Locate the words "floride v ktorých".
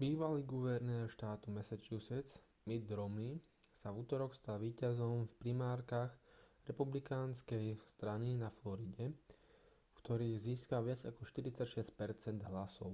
8.58-10.44